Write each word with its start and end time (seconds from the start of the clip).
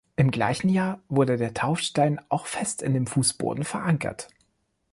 Im 0.15 0.31
gleichen 0.31 0.69
Jahr 0.69 0.99
wurde 1.09 1.37
der 1.37 1.53
Taufstein 1.53 2.19
auch 2.29 2.47
fest 2.47 2.81
in 2.81 2.95
dem 2.95 3.05
Fußboden 3.05 3.63
verankert. 3.63 4.29